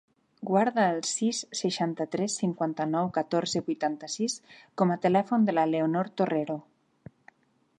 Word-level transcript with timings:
Guarda 0.49 0.83
el 0.93 1.01
sis, 1.07 1.41
seixanta-tres, 1.59 2.37
cinquanta-nou, 2.43 3.09
catorze, 3.17 3.61
vuitanta-sis 3.67 4.39
com 4.83 4.95
a 4.95 4.99
telèfon 5.05 5.47
de 5.51 5.55
la 5.59 5.67
Leonor 5.75 6.11
Torrero. 6.23 6.57